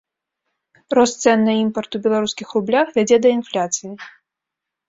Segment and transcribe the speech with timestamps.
[0.97, 3.91] Рост цэн на імпарт у беларускіх рублях вядзе да інфляцыі.